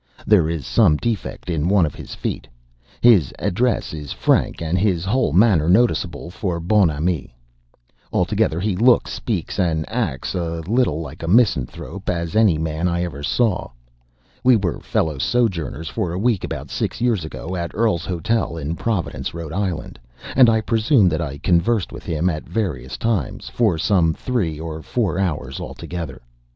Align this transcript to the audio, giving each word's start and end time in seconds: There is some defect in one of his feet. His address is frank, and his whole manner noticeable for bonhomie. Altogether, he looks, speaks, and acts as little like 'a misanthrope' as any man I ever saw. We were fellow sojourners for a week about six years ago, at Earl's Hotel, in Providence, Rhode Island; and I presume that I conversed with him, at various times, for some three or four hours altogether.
There 0.25 0.49
is 0.49 0.65
some 0.65 0.97
defect 0.97 1.47
in 1.47 1.69
one 1.69 1.85
of 1.85 1.93
his 1.93 2.15
feet. 2.15 2.47
His 3.01 3.31
address 3.37 3.93
is 3.93 4.11
frank, 4.11 4.59
and 4.59 4.75
his 4.75 5.05
whole 5.05 5.31
manner 5.31 5.69
noticeable 5.69 6.31
for 6.31 6.59
bonhomie. 6.59 7.35
Altogether, 8.11 8.59
he 8.59 8.75
looks, 8.75 9.13
speaks, 9.13 9.59
and 9.59 9.85
acts 9.87 10.33
as 10.33 10.67
little 10.67 11.01
like 11.01 11.21
'a 11.21 11.27
misanthrope' 11.27 12.09
as 12.09 12.35
any 12.35 12.57
man 12.57 12.87
I 12.87 13.03
ever 13.03 13.21
saw. 13.21 13.69
We 14.43 14.55
were 14.55 14.79
fellow 14.79 15.19
sojourners 15.19 15.87
for 15.89 16.13
a 16.13 16.17
week 16.17 16.43
about 16.43 16.71
six 16.71 16.99
years 16.99 17.23
ago, 17.23 17.55
at 17.55 17.69
Earl's 17.75 18.05
Hotel, 18.07 18.57
in 18.57 18.75
Providence, 18.75 19.35
Rhode 19.35 19.53
Island; 19.53 19.99
and 20.35 20.49
I 20.49 20.61
presume 20.61 21.09
that 21.09 21.21
I 21.21 21.37
conversed 21.37 21.91
with 21.93 22.05
him, 22.05 22.27
at 22.27 22.49
various 22.49 22.97
times, 22.97 23.49
for 23.49 23.77
some 23.77 24.15
three 24.15 24.59
or 24.59 24.81
four 24.81 25.19
hours 25.19 25.59
altogether. 25.59 26.23